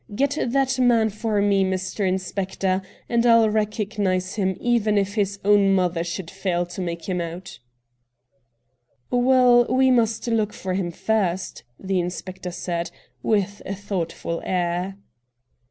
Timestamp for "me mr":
1.43-2.07